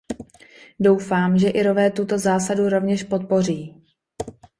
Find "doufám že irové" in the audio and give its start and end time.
0.79-1.91